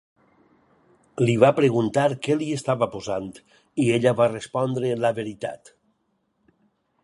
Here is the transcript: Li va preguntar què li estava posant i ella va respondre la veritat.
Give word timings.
Li 1.25 1.35
va 1.43 1.51
preguntar 1.59 2.05
què 2.27 2.37
li 2.39 2.47
estava 2.61 2.89
posant 2.95 3.29
i 3.83 3.87
ella 4.01 4.17
va 4.23 4.31
respondre 4.33 4.93
la 5.05 5.15
veritat. 5.23 5.75